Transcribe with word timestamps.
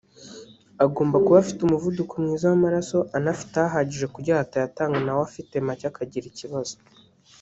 Agomba 0.85 1.17
kuba 1.25 1.37
afite 1.43 1.59
umuvuduko 1.63 2.13
mwiza 2.23 2.45
w’amaraso 2.51 2.97
anafite 3.17 3.55
ahagije 3.67 4.05
kugira 4.13 4.35
ngo 4.37 4.43
atayatanga 4.45 4.97
na 5.05 5.11
we 5.17 5.21
afite 5.27 5.53
make 5.67 5.85
akagira 5.91 6.25
ikibazo 6.33 6.75